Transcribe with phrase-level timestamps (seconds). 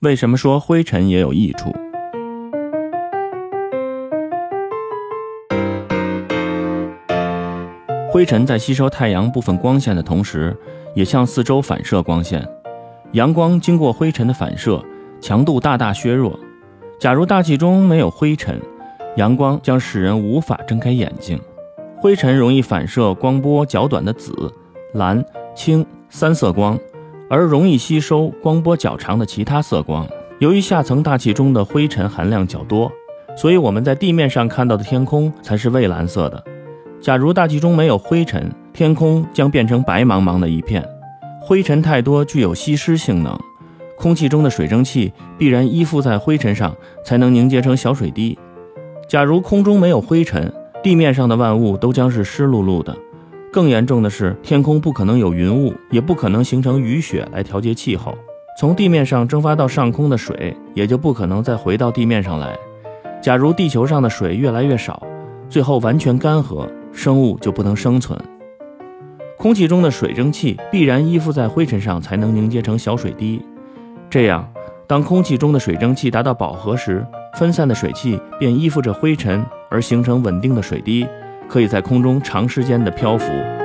[0.00, 1.74] 为什么说灰尘也有益处？
[8.08, 10.56] 灰尘在吸收太阳部分光线的同时，
[10.94, 12.48] 也向四周反射光线。
[13.10, 14.80] 阳光经过灰尘的反射，
[15.20, 16.38] 强度大大削弱。
[17.00, 18.62] 假如大气中没有灰尘，
[19.16, 21.36] 阳光将使人无法睁开眼睛。
[21.96, 24.32] 灰尘容易反射光波较短的紫、
[24.94, 25.24] 蓝、
[25.56, 26.78] 青三色光，
[27.28, 30.06] 而容易吸收光波较长的其他色光。
[30.38, 32.90] 由于下层大气中的灰尘含量较多，
[33.36, 36.42] 所以我们在地面上看到的天空才是蔚蓝色的。
[37.00, 40.84] 假如大气中没有灰尘，天空将变成白茫茫的一片。
[41.40, 43.38] 灰尘太多具有吸湿性能，
[43.96, 48.38] 空气中的水蒸气必然依附在灰尘上，才能凝结成小水滴。
[49.08, 52.96] 假如空中没有灰尘，地面上的万物都将是湿漉漉的。
[53.58, 58.16] 更严重的是，天空不可能有云雾，也不可能形成雨雪来调节气候。
[58.56, 62.56] 从地面上蒸发到上空的水，也就不可能再回到地面上来。
[63.20, 65.04] 假如地球上的水越来越少，
[65.48, 66.68] 最后完全干涸。
[66.92, 68.16] 生物就不能生存。
[69.36, 73.44] 空气中的水蒸气必然依附在灰尘上，才能凝结成小水滴。
[74.08, 74.48] 这样，
[74.86, 81.04] 当空气中的水蒸气达到饱和时，分散的水汽便依附着灰尘而形成稳定的水滴，
[81.48, 83.57] 可以在空中长时间的漂浮。